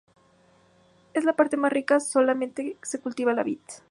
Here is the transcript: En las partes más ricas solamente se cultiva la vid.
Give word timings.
En 1.13 1.25
las 1.27 1.35
partes 1.35 1.59
más 1.59 1.71
ricas 1.71 2.09
solamente 2.09 2.75
se 2.81 2.99
cultiva 2.99 3.33
la 3.35 3.43
vid. 3.43 3.59